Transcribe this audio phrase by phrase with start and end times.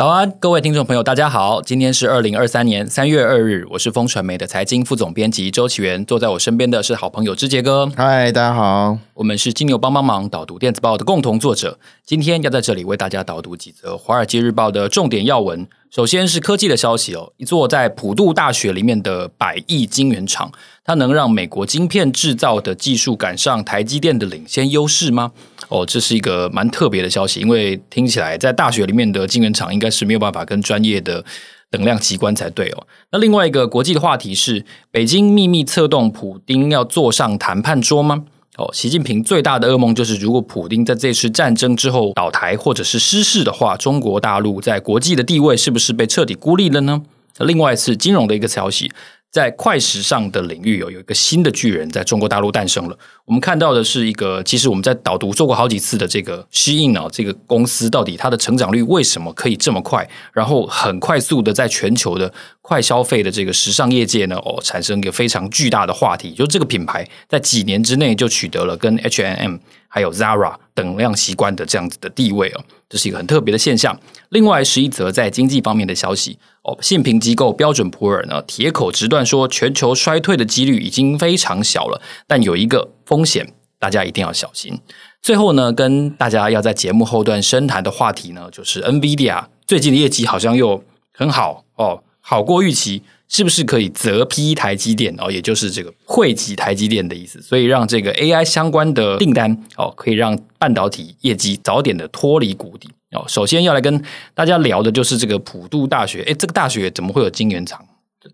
[0.00, 1.60] 早安，各位听众朋友，大家好。
[1.60, 6.02] 今天是二零二三年三月二日，我是风传媒的财经副总编辑周启源。
[6.06, 7.86] 坐在我身边的是好朋友志杰哥。
[7.94, 8.96] 嗨，大家好。
[9.12, 11.78] 我们是金牛帮帮忙导读电子报的共同作者。
[12.06, 15.68] 今天要在这里为大家导读几则《华尔街日报》的重点要闻。
[15.90, 20.52] 首先是科技的消息哦，一座在普渡大学里面的百亿晶圆厂，
[20.84, 25.32] 它能让美国晶片制造的技术赶上台积电的领先优势吗？
[25.68, 31.24] 哦，这是一个蛮特别的消息，因为听起来在大学里面的晶圆厂应该是没有办法跟专业的
[31.70, 32.86] 等量级关才对哦。
[33.10, 38.26] 那另外一个国际的话题是，北京秘密策动普丁要坐上谈判桌吗？
[38.60, 47.00] 哦，习近平最大的噩梦就是，如果普丁在这次战争之后倒台或者是失势的话，中国大陆在国际的地位是不是被彻底孤立了呢？
[47.38, 48.92] 另外一次金融的一个消息。
[49.30, 52.98] 在快时尚的领域，有有一个新的巨人在中国大陆诞生了。
[53.24, 60.08] 我们看到的是一个，其实我们在导读做过好几次的这个 Shein 啊，这个公司到底它的成长率为什么可以这么快？
[60.32, 69.58] 然后很快速的在全球的快消费的这个时尚业界呢，哦，产生一个非常巨大的话题，就这个品牌在几年之内就取得了跟 H&M
[69.92, 73.98] 还有 Zara 等量习惯的这样子的地位哦，这是一个很特别的现象。
[74.28, 84.78] 另外是一则在经济方面的消息哦，信评机构标准普尔呢铁口直断说，全球衰退的几率已经非常小了，但有一个风险，大家一定要小心。
[85.20, 93.02] 最后呢，跟大家要在节目后段深谈的话题呢，就是 NVIDIA 最近的业绩好像又很好哦，好过预期。
[93.30, 95.30] 是不是可以择批台积电哦？
[95.30, 103.24] 也就是这个汇集台积电的意思，所以让这个 AI 相关的订单哦，可以让半导体业绩早点的脱离谷底哦。
[103.28, 107.82] 首先要来跟大家聊的就是这个普渡大学，哎，这个大学怎么会有晶圆厂？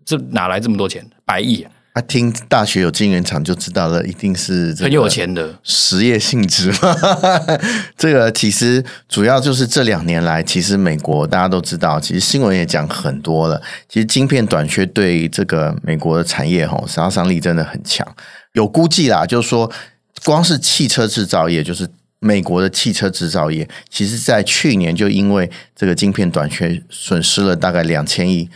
[0.03, 1.07] 这哪来这么多钱？
[1.23, 1.71] 百亿啊！
[1.97, 6.95] 他听大学有晶圆厂就知道了，一定是很有钱的实业性质嘛。
[7.97, 13.59] 这个其实主要就是这两年来，其实美国大家都知道，其实新闻也讲很多了。
[13.89, 18.07] 其实晶片短缺对这个美国的产业吼杀伤力真的很强。
[18.53, 19.71] 有估计啦，就是说
[20.23, 28.47] 光是汽车制造业，就是美国的汽车制造业，其实在去年就因为这个晶片短缺，损失了大概两千亿。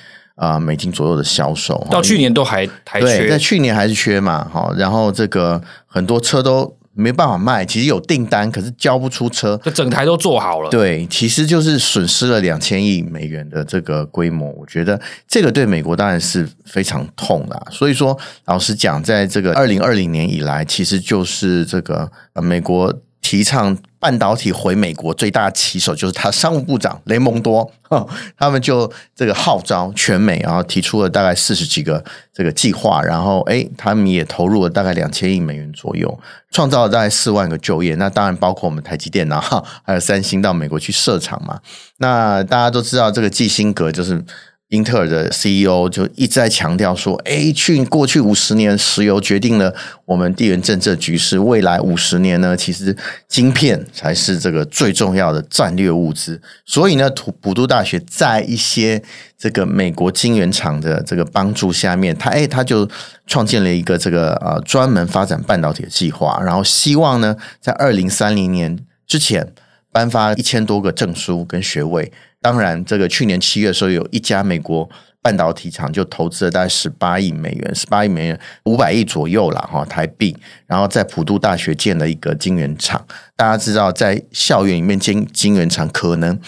[0.41, 17.61] 啊，美金左右的销售，到去年都还还缺，对，在去年还是缺嘛，哈，然后这个很多车都没办法卖，其实有订单，可是交不出车，就整台都做好了，对，其实就是损失了两千亿美元的这个规模，我觉得这个对美国当然是非常痛啦。
[17.69, 22.91] 所以说，老实讲，在这个二零二零年以来，其实就是这个美国。
[23.23, 27.71] 提倡半导体回美国最大的旗手就是他商务部长雷蒙多，
[28.35, 32.03] 他们就这个号召全美，然后提出了大概四十几个
[32.33, 36.19] 这个计划，然后诶，他们也投入了大概两千亿美元左右，
[36.49, 37.93] 创造了大概四万个就业。
[37.93, 39.39] 那当然包括我们台积电啊，
[39.85, 41.59] 还有三星到美国去设厂嘛。
[41.97, 44.25] 那大家都知道这个基辛格就是。
[44.71, 51.37] 英特尔的 CEO 就一再强调说：“哎，去过去五十年，石油决定了我们地缘政治局势。
[51.37, 52.95] 未来五十年呢，其实
[53.27, 56.41] 晶片才是这个最重要的战略物资。
[56.65, 59.03] 所以呢，普普渡大学在一些
[59.37, 62.89] 这个美国晶圆厂的这个帮助下面，他哎，他就
[63.27, 69.51] 创建了一个这个呃专门发展半导体的计划，然后希望呢，在二零三零年之前
[69.91, 72.09] 颁发一千多个证书跟学位。”
[72.41, 74.89] 当然，这个去年七月的时候，有一家美国
[75.21, 80.35] 半导体厂就投资了大概十八亿美元，十八亿美元五百亿左右了哈台币，
[80.65, 83.05] 然后在普渡大学建了一个晶圆厂。
[83.35, 86.39] 大家知道，在校园里面建晶圆厂，可能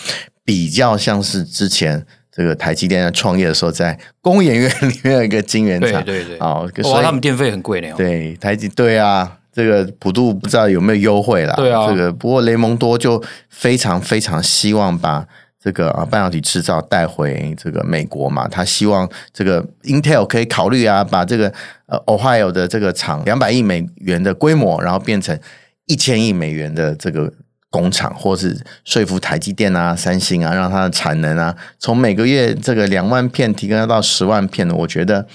[0.43, 6.03] 比较像是之前这个台积电在创业的时候，在工研院里面有一个晶圆厂。
[6.03, 7.93] 对对对，哦，所以他们电费很贵呢。
[7.95, 9.37] 对，台积对啊。
[9.55, 11.53] 这个普渡不知道有没有优惠啦？
[11.55, 15.27] 对啊，这个不过雷蒙多就非常非常希望把。
[15.63, 21.48] 这个啊，半导体制造带回这个美国嘛，他希望这个 Intel 可以考虑啊，把这个
[21.86, 25.39] 呃 Ohio 的这个厂两百亿美元的规模，然后变成
[25.86, 27.31] 一千亿美元的这个
[27.69, 35.25] 工厂，或是说服台积电啊、三星啊，让它的产能啊，从每个月这个两万片提高到十万片的，我觉得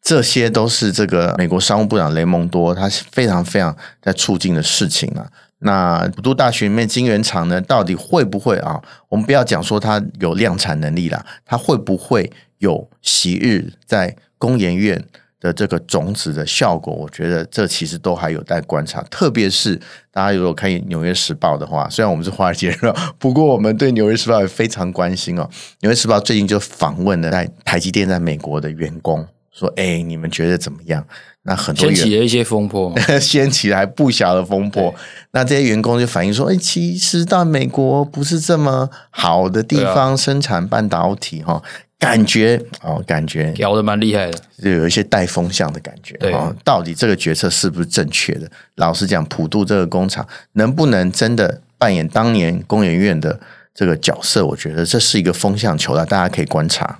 [0.00, 5.26] 这些都是这个美国商务部长雷蒙多他非常非常在促进的事情啊。
[5.64, 8.80] 那普渡大学里面晶圆厂呢，到底会不会啊？
[9.08, 15.02] 我们不要讲说它有量产能力啦，它会不会有昔日在工研院
[15.40, 19.02] 的这个种子的效果，我觉得这其实都还有待观察。
[19.10, 19.80] 特别是
[20.10, 25.48] 大家如果看《纽约时报》的话，虽然我们是华尔街人，不过我们对《纽约时报》也非常关心哦。
[25.80, 31.04] 《纽约时报》最近就访问了在台积电在美国的员工，说：“哎，你们觉得怎么样？”
[31.44, 34.94] 那很多掀起了一些风波， 掀起来不小的风波。
[35.32, 41.62] 那这些员工就反映说：“哎，其实到美国不是这么好的地方生产半导体哈。”
[41.98, 46.16] 感觉哦，感觉调的蛮厉害的，就有一些带风向的感觉。
[46.16, 48.50] 对、哦，到底这个决策是不是正确的？
[48.74, 53.38] 老实讲，普渡这个工厂能不能真的扮演当年工研院的
[53.72, 54.44] 这个角色？
[54.44, 56.98] 我觉得这是一个风向球了，大家可以观察。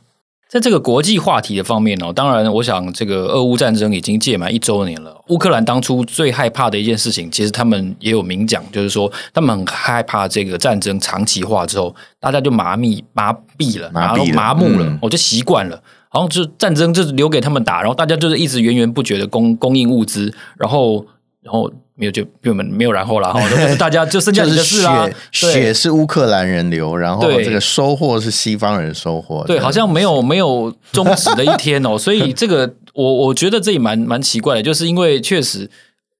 [0.52, 5.18] 在这个国际话题的方面哦，当然，我想这个俄乌战争已经届满一周年了。
[5.28, 15.82] 乌克兰当初最害怕的一件事情，其实他们也有明讲，就是说他们很害怕这个战争长期化之后，大家就麻痹麻痹了，然后麻木了，我、嗯、就习惯了，
[16.12, 21.06] 然后就战争就是留给他们打，然后大家就是一直源源不绝的供供应物资，然后
[21.40, 21.72] 然后。
[21.94, 25.08] 没有就根本没有然后了哈， 就是大家就剩下你的事啦。
[25.30, 29.44] 血血是乌克兰人流，然后这个收获是西方人收获。
[29.46, 31.96] 对，好像没有没有终止的一天哦。
[32.00, 35.70] 所以这个我我觉得这也蛮蛮奇怪的，就是因为确实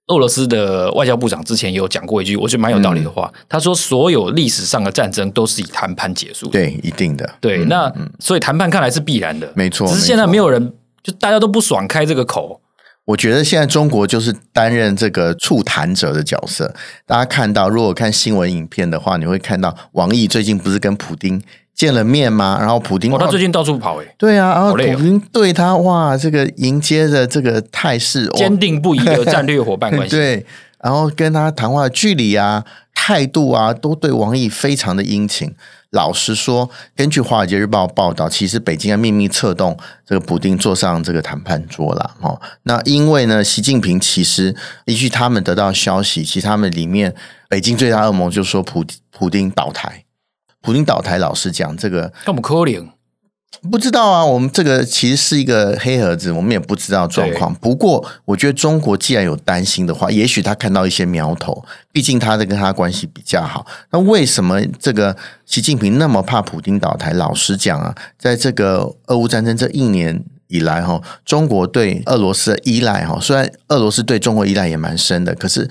[0.09, 6.49] 俄罗斯的外交部长之前也有讲过一句我觉得蛮有道理的话，他说所有历史上的战争都是以谈判结束。
[6.49, 7.29] 对，一定的。
[7.41, 9.89] 对，那所以谈判看来是必然的，没错。
[9.89, 10.73] 只是现在没有人，
[11.03, 12.61] 就大家都不爽开这个口。
[13.05, 16.73] 我觉得现在中国就是担任这个促谈者的角色。
[17.05, 21.43] 大家看到，如果看新闻影片的话，你会看到王毅最近不是跟普丁
[21.75, 22.59] 见了面吗？
[22.61, 24.15] 然后普丁，哦，他最近到处跑诶。
[24.17, 30.15] 对啊，然后普丁对他哇，这个迎接的这个态势，坚定不移的 战略伙伴关系。
[30.15, 30.47] 对，
[30.81, 32.65] 然后跟他谈话的距离啊、
[32.95, 35.53] 态度啊，都对王毅非常的殷勤。
[35.93, 42.17] 老实说，根据《华尔街日报》报道，其实北京在秘密策动这个普丁坐上这个谈判桌了。
[42.21, 44.57] 哦，那因为呢，习近平其实
[44.87, 47.15] 依据他们得到消息，其实他们里面
[47.49, 50.05] 北京最大恶魔就是说普普丁倒台，
[50.63, 51.19] 普丁倒台。
[51.19, 52.89] 老实讲，这个这么可怜。
[53.71, 57.55] 不知道啊，我们这个其实是一个黑盒子，我们也不知道状况。
[57.57, 61.65] 不过，我觉得中国既然有担心的话，也许他看到一些苗头。
[61.93, 63.65] 毕竟他的跟他关系比较好。
[63.91, 65.17] 那为什么这个
[65.47, 67.13] 习近平那么怕普丁倒台？
[67.13, 75.71] 老实讲啊，在这个俄乌战争这一年以来，哈，中国对俄罗斯的依赖，哈，虽然俄罗斯对中国依赖也蛮深的，可是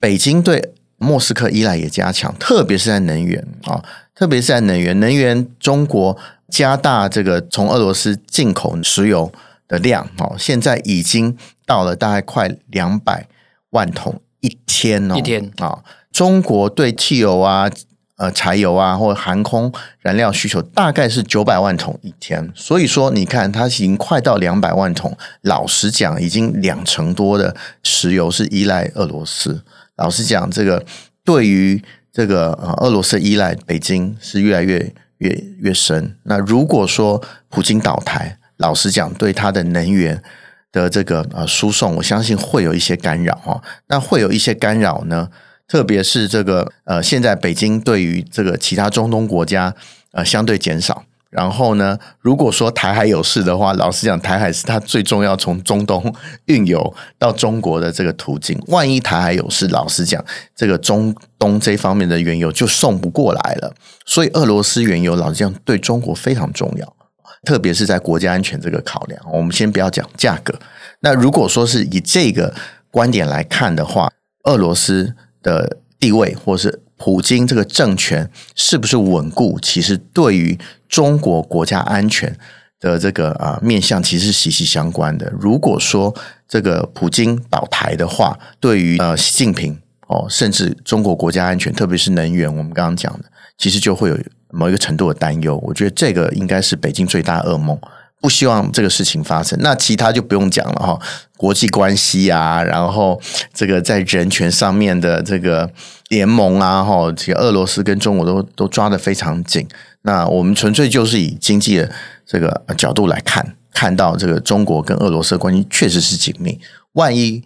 [0.00, 3.82] 北京对莫斯科依赖也加强，特别是在能源啊，
[4.14, 6.16] 特别是在能源，能源中国。
[6.50, 9.30] 加大这个从俄罗斯进口石油
[9.68, 11.36] 的量，哦，现在已经
[11.66, 13.26] 到了大概快两百
[13.68, 17.70] 万桶一天哦，一天啊，中国对汽油啊、
[18.16, 25.14] 呃柴油啊或者航空燃料需求大概是九百万桶一天，所以说你看它已经快到两百万桶。
[25.42, 29.62] 老实讲，已经两成多的石油是依赖俄罗斯。
[29.98, 30.84] 老实讲，这个
[31.22, 31.80] 对于
[32.10, 34.94] 这个呃俄罗斯依赖，北京是越来越。
[35.18, 36.16] 越越深。
[36.22, 40.22] 那如果说普京倒台，老实讲，对他的能源
[40.70, 43.60] 的这个呃输送，我相信会有一些干扰哦。
[43.88, 45.28] 那会有一些干扰呢，
[45.66, 49.74] 特别是这个呃，现在北京对于这个其他中东国家
[50.12, 51.04] 呃相对减少。
[51.30, 56.14] 然后呢，如果说台海有事的话，老实讲，台海是它最重要从中东
[56.46, 58.58] 运油到中国的这个途径。
[58.68, 60.24] 万一台海有事，老实讲，
[60.56, 63.74] 这个中东这方面的原油就送不过来了。
[64.06, 66.96] 所以，俄罗斯原油老实讲对中国非常重要，
[67.44, 69.20] 特别是在国家安全这个考量。
[69.30, 70.58] 我们先不要讲价格。
[71.00, 72.54] 那如果说是以这个
[72.90, 74.10] 观点来看的话，
[74.44, 82.36] 俄罗斯的地位或是普京这个政权是不是稳固，其实对于中国国家安全
[82.80, 85.32] 的这个啊面向其实是息息相关的。
[85.40, 86.14] 如果说
[86.48, 89.78] 这个普京倒台的话，对于呃习近平
[90.08, 93.24] 哦，甚至中国国家安全，特别是能源，我们刚刚讲的，
[93.56, 94.18] 其实就会有
[94.50, 95.56] 某一个程度的担忧。
[95.58, 97.78] 我觉得这个应该是北京最大噩梦，
[98.20, 99.58] 不希望这个事情发生。
[99.60, 100.98] 那其他就不用讲了哈，
[101.36, 103.20] 国际关系啊，然后
[103.54, 105.70] 这个在人权上面的这个
[106.08, 109.66] 联盟啊，哈，这个俄罗斯跟中国都都抓得非常紧。
[110.02, 111.90] 那我们纯粹就是以经济的
[112.26, 116.58] 这个角度来看，看到这个中国跟俄罗斯的关系确实是紧密。
[116.92, 117.44] 万一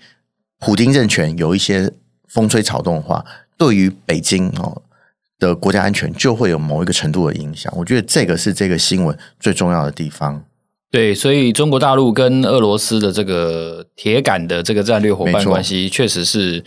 [0.58, 1.92] 普丁政权有一些
[2.28, 3.24] 风吹草动的话，
[3.58, 4.80] 对于北京哦
[5.38, 7.72] 的国家安全就会有某一个程度的影响。
[7.76, 10.44] 我觉得这个是这个新闻最重要的地方。
[10.92, 16.62] 对，所以中国大陆跟俄罗斯的这个铁杆的这个战略伙伴关系，确实是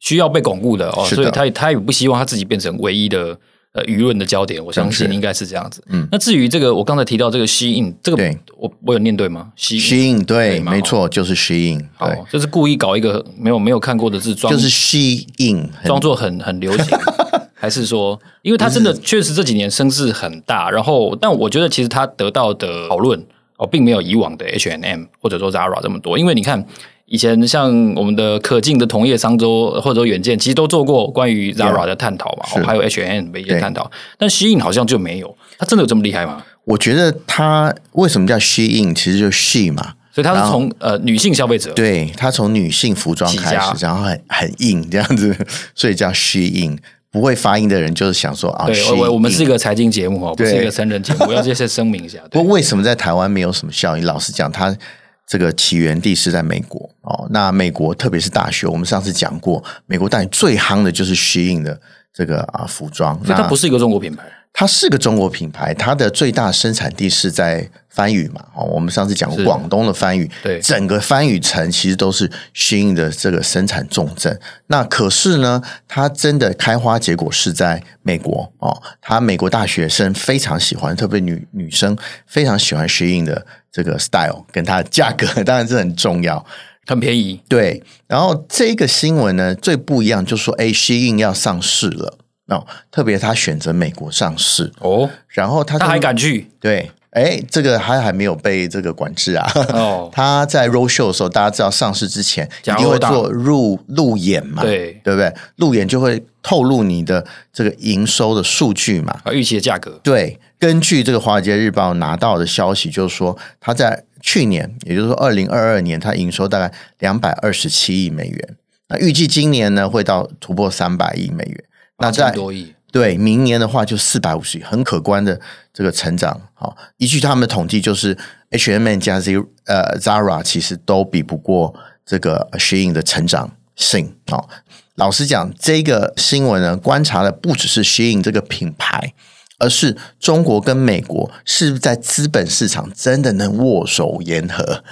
[0.00, 1.04] 需要被巩固的哦。
[1.04, 3.36] 所以他他也不希望他自己变成唯一的。
[3.74, 5.82] 呃舆论的焦点，我相信应该是这样子。
[5.88, 16.96] 嗯，那至于这个我刚才提到这个 SHEIN，这个我我有念对吗吸吸引对，没错，就是 SHEIN，好，就是故意搞一个没有没有看过的字装，就是 SHEIN，装作很很流行。
[17.52, 23.26] 还是说，因为他真的确实这几年声势很大，然后，但我觉得其实他得到的讨论
[23.56, 26.18] 哦，并没有以往的 H&M 或者说 Zara 这么多。
[26.18, 26.64] 因为你看，
[27.06, 33.90] 以前像我们的可敬的同业商周或者说远见，其实都做过关于 Zara 的探讨嘛，哦，还有 H&M 的一些探讨。
[34.18, 36.44] 但 SHEIN 好像就没有，它真的有这么厉害吗？
[36.64, 45.36] 我觉得它为什么叫 SHEIN，其实就是 She 嘛，所以他是从呃女性消费者，对，他从女性服装开始，然后很很硬这样子，
[45.74, 46.78] 所以叫 SHEIN。
[47.14, 52.18] 不会发音的人就是想说啊，对，我我们是一个财经节目哦，不是一个成人节目， 我要这些声明一下。
[52.28, 54.04] 不过为什么在台湾没有什么效应？
[54.04, 54.76] 老实讲，它
[55.24, 57.28] 这个起源地是在美国哦。
[57.30, 61.80] 那美国特别是大学，我们上次讲过，美国大学最夯的就是 SHEIN 的
[62.12, 64.24] 这个啊服装，所以它不是一个中国品牌。
[64.56, 68.40] 它是个中国品牌，它的最大生产地是在番禺嘛？
[68.54, 74.40] 哦，我们上次讲过广东的番禺，对，整个番禺城其实都是 SHEIN 的这个生产重镇。
[74.68, 78.80] 那可是呢，它真的开花结果是在美国哦。
[79.02, 86.46] 它美国大学生非常喜欢，特别女女生非常喜欢 SHEIN 的这个 style，跟它的价格当然是很重要，
[86.86, 87.40] 很便宜。
[87.48, 92.18] 对，然后这个新闻呢，最不一样就是说，哎，SHEIN 要上市了。
[92.48, 96.50] 哦，特别他选择美国上市哦，然后他他还敢去？
[96.60, 99.50] 对，哎，这个还还没有被这个管制啊。
[99.72, 105.32] 哦， 他在 roadshow 的时候，大家知道上市之前一定会做入路演嘛，对对不对？
[105.56, 109.98] 路演就会透露你的这个营收的数据嘛，啊，预期的价格。
[110.02, 118.56] 对，根据这个《华尔街日报》拿到的消息，就是说他在去年，也就是说二零二二年，他营收大概两百二十七亿美元，
[118.88, 121.64] 那预计今年呢会到突破三百亿美元。
[121.98, 125.40] 那在多亿对明年的话就四百五十亿，很可观的
[125.72, 126.40] 这个成长。
[126.54, 128.16] 好，依据他们的统计，就是
[128.50, 129.36] H&M 加 Z
[129.66, 131.74] 呃 Zara 其实都比不过
[132.06, 134.14] 这个 SHEIN 的成长性。
[134.28, 134.48] 好，
[134.94, 139.12] 老实讲，这个新闻呢，观察的不只是 SHEIN 这个品牌，
[139.58, 144.82] 而是中国跟美国是不是在资本市场真的能握手言和？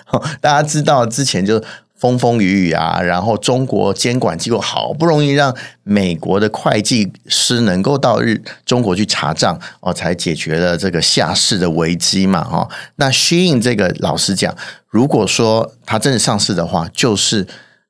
[0.40, 1.62] 大家知道之前就。
[2.02, 5.54] 风风雨雨啊，然后中国监管机构好不容易让
[5.84, 12.68] 美国的会计师能够到日中国去查账哦，才解决了这个下市的危机嘛，哈。
[12.96, 14.52] 那 SHEIN 这个老实讲，
[14.88, 17.46] 如果说它真的上市的话，就是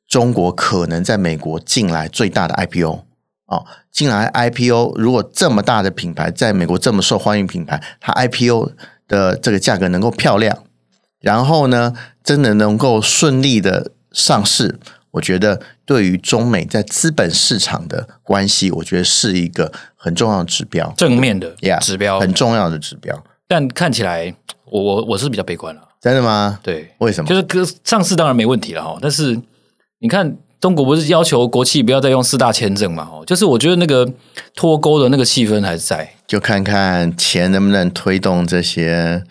[0.06, 3.04] 中国可能在美国进来最大的 IPO
[3.46, 8.72] 哦，进来 IPO，如果这么大的品牌在美国这么受欢迎品牌，它 IPO
[9.08, 10.58] 的这个价格能够漂亮，
[11.18, 13.92] 然后呢，真的能够顺利的。
[14.12, 14.78] 上市，
[15.10, 23.22] 我觉得对于中美在资本市场的关系，我觉得是一个很重要的指标，正面的指标，很重要的指标。
[23.46, 24.34] 但看起来，
[24.70, 25.82] 我我我是比较悲观了。
[26.00, 26.58] 真的吗？
[26.62, 27.28] 对，为什么？
[27.28, 29.38] 就是哥上市当然没问题了哈，但是
[30.00, 33.08] 你看中国不是要求国企不要再用四大签证嘛？
[33.12, 34.10] 哦，就是我觉得那个
[34.54, 39.22] 脱钩的那个气氛还是在，就看看钱能不能推动这些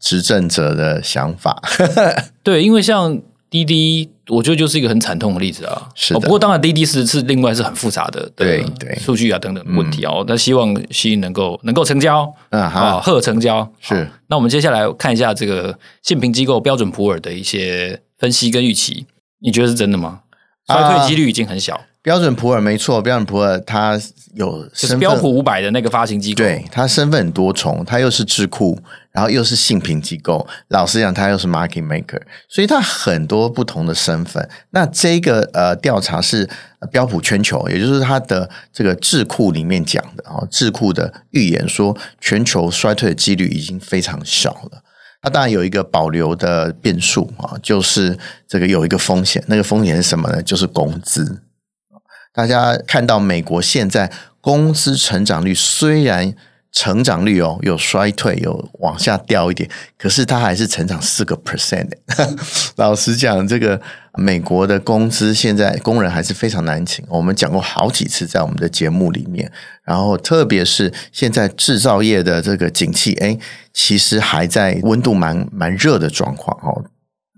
[0.00, 1.62] 执政者的想法。
[2.42, 3.20] 对，因为像。
[3.50, 5.88] 滴滴，我觉得就是一个很惨痛的例子啊。
[5.94, 10.24] 是的，不过当然滴滴是是另外是很复杂的对对数据啊等等问题哦。
[10.28, 14.08] 那、嗯、希望 SHEIN 能够能够成交，嗯好，贺成交是。
[14.26, 19.06] 那我们接下来看一下这个信评机构标准普尔的一些分析跟预期，
[19.40, 20.20] 你觉得是真的吗？
[20.66, 21.74] 衰退几率已经很小。
[21.74, 24.00] 啊标准普尔没错，标准普尔它
[24.32, 28.78] 有就是标普五百的那个发行机构，对，它身份很多重，它又是智库，
[29.12, 34.48] 然后又是信评机构，老实讲，它又是 market maker，所以它很多不同的身份。
[34.70, 36.48] 那这个呃调查是
[36.90, 44.82] 标普全球，也就是它的这个智库里面讲的啊，智库的预言说全球衰退的几率已经非常小了。
[45.20, 48.16] 它当然有一个保留的变数啊，就是
[48.48, 50.42] 这个有一个风险，那个风险是什么呢？
[50.42, 51.42] 就是工资。
[52.38, 54.08] 大家看到美国现在
[54.40, 56.32] 工资成长率虽然
[56.70, 59.68] 成长率哦有衰退，有往下掉一点，
[59.98, 61.88] 可是它还是成长四个 percent。
[62.76, 63.80] 老实讲，这个
[64.14, 67.04] 美国的工资现在工人还是非常难请。
[67.08, 69.50] 我们讲过好几次在我们的节目里面，
[69.82, 73.36] 然后特别是现在制造业的这个景气，哎，
[73.72, 76.84] 其实还在温度蛮蛮热的状况哦。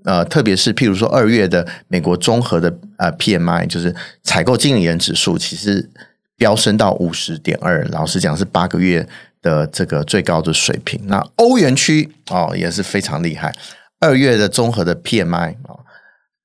[0.05, 5.91] 呃，特别是譬如说二月的美国综合的呃 PMI，就是采购经理人指数，其实
[6.37, 9.07] 飙升到五十点二，老实讲是八个月
[9.43, 11.01] 的这个最高的水平。
[11.07, 13.55] 那欧元区哦也是非常厉害，
[14.01, 15.77] 二月的综合的 PMI 啊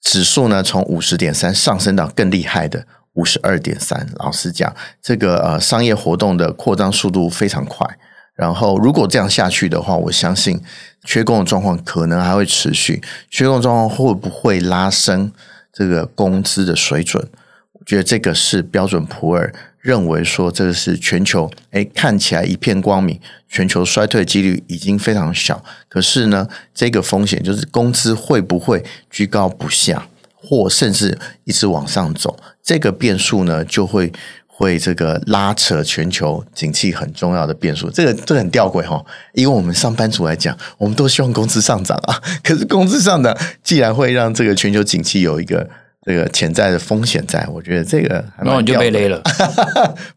[0.02, 4.08] 指数呢从五十点三上升到更厉害的五十二点三。
[4.18, 7.88] 老实讲，这个呃商业活动的扩张速度非常快。
[8.36, 10.62] 然后如果这样下去的话，我相信
[11.06, 13.02] 缺工的状况可能还会持续。
[13.30, 15.32] 缺工状况会不会拉升
[15.72, 17.26] 这个工资的水准？
[17.72, 25.64] 我觉得这个是标准普尔认为说，这个是全球诶看起来一片光明，全球衰退几率已经非常小。
[25.88, 32.38] 可是呢，这个风险就是工资会不会居高不下，或甚至一直往上走？
[32.62, 34.12] 这个变数呢，就会。
[34.58, 39.04] 会这个拉扯全球景气很重要的变数，这个这个很吊诡哈。
[39.34, 42.16] 因为我们上班族来讲，我们都希望工资上涨啊。
[42.42, 45.70] 可是工资上涨，既然会让这个全球景气有一个
[46.06, 49.22] 这个潜在的风险在，我觉得这个然后你就被勒了。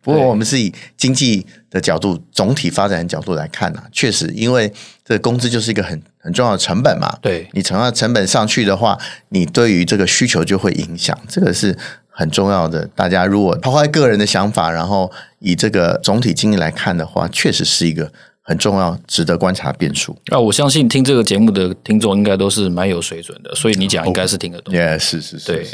[0.01, 4.73] 不过我们是以经济的角度、总体发展的角度来看啊，确实，因为
[5.05, 7.13] 这个工资就是一个很很重要的成本嘛。
[7.21, 8.97] 对，你成要成本上去的话，
[9.31, 11.77] 你对于这个需求就会影响，这个是。
[12.19, 15.09] 很重要的，大家如果抛开个人的想法，然后
[15.39, 18.11] 以这个总体经济来看的话，确实是一个
[18.43, 20.19] 很重要、值得观察的变数。
[20.33, 24.75] 啊，我相信听这个节目的听众应该都是蛮有水准的，所以你讲应该是听得懂。
[24.75, 25.65] Yeah，是是是，对。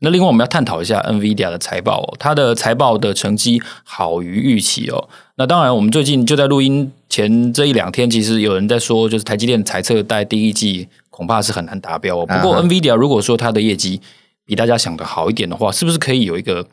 [0.00, 5.08] 那另外我们要探讨一下 NVIDIA 的财报哦，它的财报的成绩好于预期哦。
[5.36, 12.26] 那当然，我们最近就在录音前这一两天，其实有人在说，就是台积电财测在第一季恐怕是很难达标哦。
[12.26, 14.02] 不过 NVIDIA 如果说它的业绩，
[14.46, 16.66] 比大家想的好一点的话，是不是可以有一个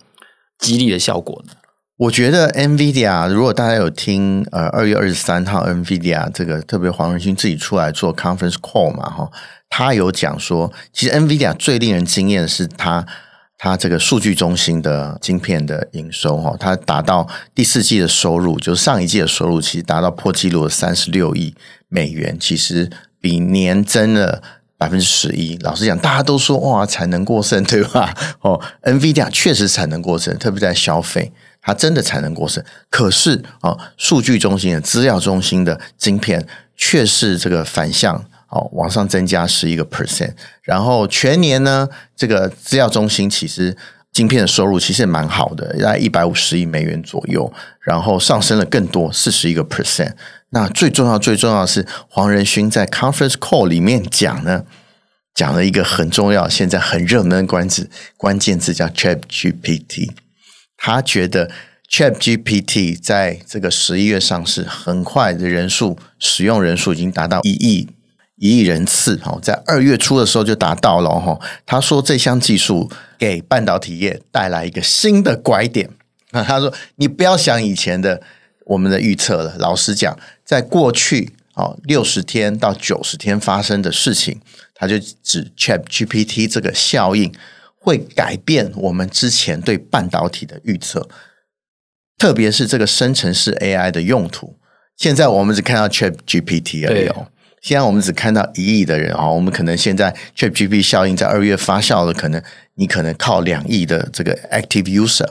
[0.59, 1.53] 激励的效果呢？
[1.97, 9.31] 我觉得 NVIDIA，如果大家有听呃二月二十三号 NVIDIA 这个特别黄仁勋自己出来做 conference call 嘛，哈，
[9.69, 13.05] 他有讲说，其实 NVIDIA 最令人惊艳的是他
[13.59, 21.53] 他这个数据中心的晶片的营收哈，它达到第四季的收入，就是上一季的收入，其实达到破纪录的三十六亿
[21.87, 22.89] 美元，其实
[23.21, 24.41] 比年增了。
[24.81, 28.11] 百分之十一，老实讲，大家都说哇，产能过剩，对吧？
[28.41, 32.63] 哦，NVIDIA 确实产能过剩，特别在消费，它真的产能过剩。
[32.89, 36.43] 可是哦，数据中心的资料中心的晶片
[36.75, 38.15] 却是这个反向
[38.49, 40.33] 哦，往上增加十一个 percent。
[40.63, 43.77] 然后全年呢，这个资料中心其实
[44.11, 50.13] 晶片的收入其实也蛮好的，在一百五十亿美元左右，然后上升了更多四十一个 percent。
[50.53, 54.65] 那最重要、最重要的是，黄仁勋在 conference call 里面讲呢，
[55.33, 60.11] 讲了一个很重要、现在很热门的关字，关键字叫 ChatGPT。
[60.75, 61.49] 他觉得
[61.89, 67.87] ChatGPT 在这个十一月上市，很快的人数使用人数已经达到一亿
[68.35, 69.21] 一亿人次。
[69.23, 71.17] 哦，在二月初的时候就达到了。
[71.17, 75.89] 哈，他说这项技术给半导体业带来一个新的拐点。
[76.31, 78.21] 啊， 他说你不要想以前的。
[78.71, 84.39] 我们的预测了，老实讲，在过去哦六十天到九十天发生的事情，
[84.73, 87.33] 它就指 ChatGPT 这个效应
[87.77, 91.09] 会改变我们之前对半导体的预测，
[92.17, 94.57] 特别是这个生成式 AI 的用途。
[94.95, 97.27] 现在我们只看到 ChatGPT 而已哦，
[97.61, 102.41] 现在我们只看到一亿的人哦，我们可能现在 ChatGPT 效应在二月发酵了，可能
[102.75, 105.27] 你可能靠两亿的这个 active user。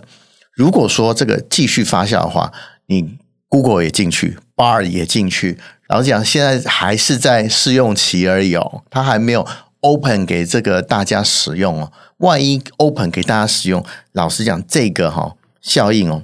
[0.52, 2.52] 如果说这个继续发酵的话，
[2.86, 3.18] 你
[3.50, 5.58] Google 也进去，Bar 也进去，
[5.88, 9.44] 老实讲，现在还是在试用期而已哦，它还没有
[9.80, 11.92] open 给这个大家使用哦。
[12.18, 16.22] 万一 open 给大家使用，老实讲，这个哈效应哦，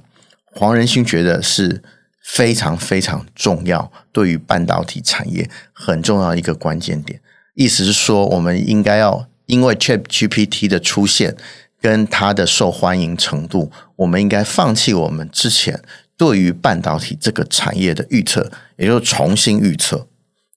[0.53, 1.83] 黄仁勋觉得是
[2.23, 7.21] 非常非常重要，对于半导体产业很重要一个关键点。
[7.55, 11.37] 意思是说，我们应该要因为 ChatGPT 的出现
[11.81, 15.83] 跟它的受欢迎程度，我们应该放弃我们之前。
[16.17, 20.07] 对于半导体这个产业的预测，也就是重新预测，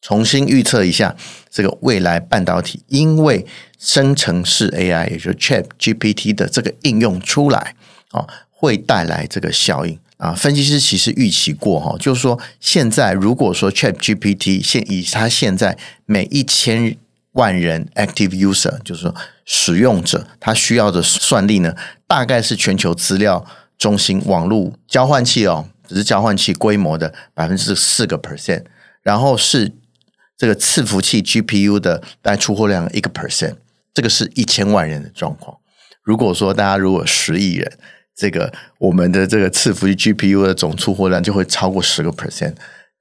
[0.01, 1.15] 重新预测一下
[1.49, 3.45] 这个未来半导体，因为
[3.77, 7.75] 生成式 AI，也就是 ChatGPT 的这个应用出来
[8.11, 10.33] 啊，会带来这个效应啊。
[10.33, 16.95] 分析师其实预期过哈，就是说现在如果说 ChatGPT 现以它现在每一千
[17.33, 21.75] 万人 active user，就是说使用者，他需要的算力呢，
[22.07, 23.45] 大概是全球资料。
[23.79, 28.65] 中心网络交换器哦，只是交换器规模的百分之四个 percent，
[29.01, 29.71] 然后是
[30.37, 33.55] 这个伺服器 GPU 的大概出货量一个 percent，
[33.93, 35.57] 这个是一千万人的状况。
[36.03, 37.71] 如果说大家如果十亿人，
[38.13, 42.55] 这个我们的这个伺服器 GPU 的总出货量就会超过十个 percent，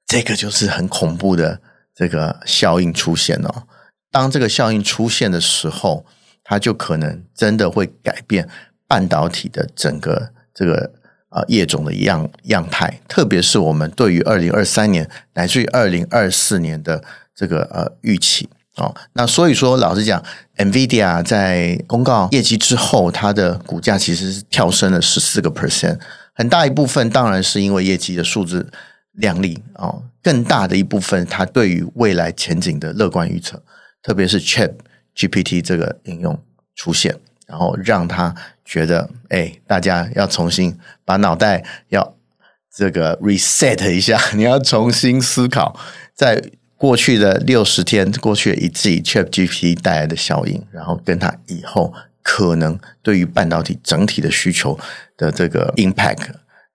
[0.07, 1.59] 这个就是很恐怖的
[1.93, 3.63] 这个效应出现哦。
[4.09, 6.05] 当这个效应出现的时候，
[6.41, 8.47] 它就可能真的会改变
[8.87, 10.31] 半导体的整个。
[10.59, 10.91] 这个
[11.29, 17.01] 啊业种的样样态，特别是我们对于二零二三年乃至于二零二四年的
[17.33, 18.49] 这个呃预期。
[18.75, 20.21] 哦，那所以说，老实讲
[20.57, 25.97] ，NVIDIA 在公告业绩之后，它的股价其实是跳升了十四个 percent，
[26.33, 28.69] 很大一部分当然是因为业绩的数字
[29.13, 33.61] 亮丽哦，更大的一部分，它对于未来前景的乐观预测，
[34.03, 34.71] 特别是 Chat
[35.15, 36.37] GPT 这个应用
[36.75, 37.13] 出现，
[37.47, 38.33] 然后让它
[38.69, 42.15] 觉得，哎，大家要重新把脑袋要
[42.71, 45.79] 这个 reset 一下， 你要重新思考
[46.13, 46.41] 在。
[46.79, 54.79] 过去的六十天，过去的一季，ChatGPT 带来的效应，然后跟它以后可能对于半导体整体的需求
[55.17, 56.29] 的这个 impact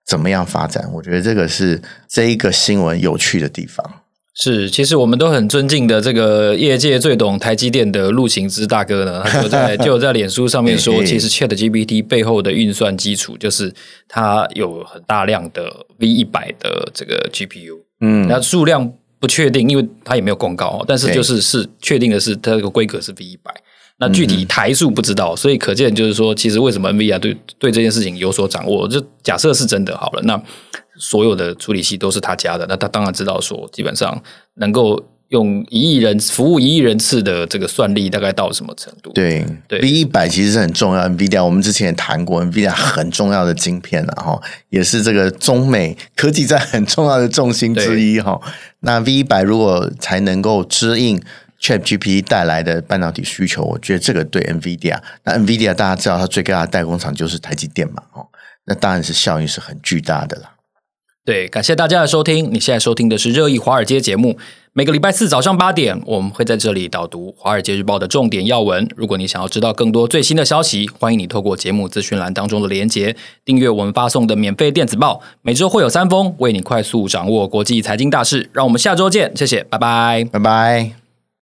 [0.05, 0.87] 怎么样发展？
[0.93, 4.03] 我觉得这个是这一个新闻有趣的地方。
[4.35, 13.73] 是，其实我们都很尊敬的这个业界最懂台积电的陆行之大哥呢，他就在 就在脸书上面说，其实 ChatGPT 背后的运算基础就是
[14.07, 18.93] 它有很大量的 V 一百的这个 GPU，嗯，那数量。
[19.17, 23.51] 不确定，因为它也没有公告，但是就是是确定的是，它这个规格是 V 一百。
[23.97, 28.87] 那具体台数不知道，所以可见就是说，其实为什么 NVIDIA 对对这件事情有所掌握？
[28.87, 30.39] 就假设是真的好了，那
[30.97, 34.21] 所有的处理器都是他家的，那他当然知道说，基本上
[34.55, 35.05] 能够。
[35.29, 39.11] 用一亿人服务一亿人次的这个算力大概到什么程度？
[39.11, 41.09] 对对，V 一百其实是很重要。
[41.09, 48.39] NVIDIA 我们之前也谈过，NVIDIA 很重要的晶片，然后也是这个中美科技战很重要的重心之一哈。
[48.81, 51.19] 那 V 一百如果才能够支应
[51.59, 58.27] ChatGPT 带来的半导体需求，我觉得这个对 NVIDIA，那 NVIDIA 大家知道它最大的代工厂就是台积电嘛，哦，
[58.65, 60.51] 那当然是效应是很巨大的啦。
[61.25, 62.53] 对，感谢大家的收听。
[62.53, 64.37] 你现在收听的是热议华尔街节目。
[64.73, 68.87] 每个礼拜四早上八点，我们会在这里导读《华尔街日报》的重点要闻。
[68.95, 75.19] 如果你想要知道更多最新的消息，欢迎你透过节目资讯栏当中的连结，订阅我们发送的免费电子报。
[75.41, 78.47] 每周会有三封，为你快速掌握国际财经大事。
[78.53, 81.04] 让我们下周见，谢谢，拜拜，拜拜。